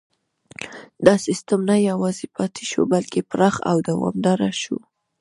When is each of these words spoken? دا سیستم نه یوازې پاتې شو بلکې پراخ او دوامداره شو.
دا 1.05 1.13
سیستم 1.25 1.59
نه 1.69 1.75
یوازې 1.89 2.25
پاتې 2.35 2.63
شو 2.69 2.81
بلکې 2.93 3.27
پراخ 3.29 3.55
او 3.69 3.77
دوامداره 3.89 4.51
شو. 4.61 4.77